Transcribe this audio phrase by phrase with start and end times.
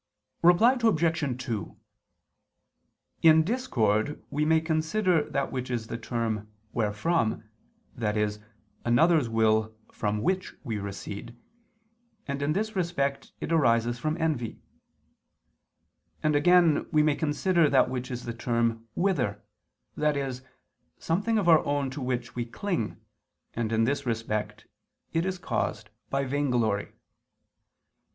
[0.41, 1.43] Reply Obj.
[1.45, 1.77] 2:
[3.21, 7.43] In discord we may consider that which is the term wherefrom,
[8.01, 8.29] i.e.
[8.83, 11.37] another's will from which we recede,
[12.27, 14.59] and in this respect it arises from envy;
[16.23, 19.43] and again we may consider that which is the term whither,
[20.01, 20.33] i.e.
[20.97, 22.97] something of our own to which we cling,
[23.53, 24.65] and in this respect
[25.13, 26.91] it is caused by vainglory.